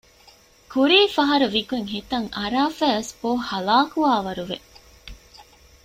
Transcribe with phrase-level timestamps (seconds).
[0.71, 4.57] ކުރީފަހަރު ވިގޮތް ހިތަށް އަރައިފަވެސް ބޯ ހަލާކުވާ ވަރު ވެ